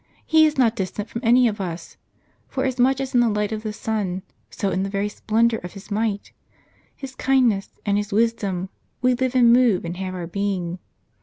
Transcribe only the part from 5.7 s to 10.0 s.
His might. His kindness, and His wisdom, we live and move and